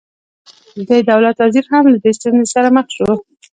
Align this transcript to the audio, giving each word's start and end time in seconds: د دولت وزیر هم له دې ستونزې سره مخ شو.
د 0.87 0.89
دولت 1.09 1.35
وزیر 1.43 1.65
هم 1.71 1.83
له 1.91 1.97
دې 2.03 2.11
ستونزې 2.17 2.49
سره 2.55 2.67
مخ 2.75 2.87
شو. 2.95 3.09